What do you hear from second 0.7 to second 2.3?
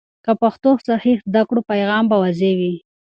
صحیح زده کړو، پیغام به